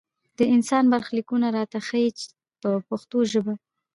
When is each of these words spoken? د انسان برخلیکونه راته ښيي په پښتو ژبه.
د 0.37 0.39
انسان 0.55 0.83
برخلیکونه 0.93 1.47
راته 1.57 1.77
ښيي 1.87 2.09
په 2.61 2.69
پښتو 2.89 3.17
ژبه. 3.31 3.53